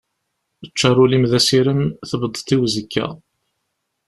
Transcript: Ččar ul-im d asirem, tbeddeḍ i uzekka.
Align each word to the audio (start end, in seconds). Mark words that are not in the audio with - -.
Ččar 0.71 0.95
ul-im 1.03 1.25
d 1.31 1.33
asirem, 1.39 1.81
tbeddeḍ 2.09 2.47
i 2.55 2.57
uzekka. 2.63 3.07